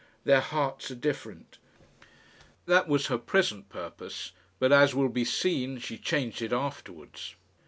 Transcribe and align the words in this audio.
Their 0.23 0.39
hearts 0.41 0.89
are 0.89 0.95
different." 0.95 1.59
That 2.65 2.87
was 2.87 3.05
her 3.05 3.19
present 3.19 3.69
purpose, 3.69 4.31
but, 4.57 4.71
as 4.71 4.95
will 4.95 5.09
be 5.09 5.25
seen, 5.25 5.77
she 5.77 5.99
changed 5.99 6.41
it 6.41 6.51
afterwards. 6.51 7.35